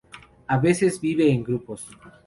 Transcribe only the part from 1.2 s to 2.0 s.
en grupos.